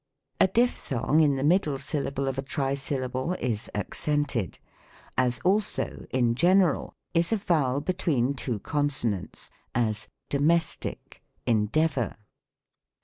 A 0.39 0.47
dipthong 0.47 1.21
in 1.21 1.35
the 1.35 1.43
middle 1.43 1.77
syllable 1.77 2.27
of 2.27 2.39
a 2.39 2.41
trisyllable 2.41 3.37
is 3.39 3.69
accented: 3.75 4.57
as 5.15 5.37
also, 5.41 6.07
in 6.09 6.33
general, 6.33 6.95
is 7.13 7.31
a 7.31 7.35
vowel 7.37 7.81
before 7.81 8.33
two 8.33 8.57
consonants: 8.61 9.51
as, 9.75 10.07
"Domestic," 10.27 11.21
"endeavor." 11.45 12.15